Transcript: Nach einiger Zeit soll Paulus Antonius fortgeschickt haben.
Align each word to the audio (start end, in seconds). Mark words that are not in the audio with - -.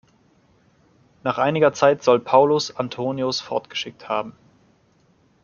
Nach 1.23 1.37
einiger 1.37 1.73
Zeit 1.73 2.01
soll 2.03 2.19
Paulus 2.19 2.75
Antonius 2.75 3.39
fortgeschickt 3.39 4.09
haben. 4.09 4.33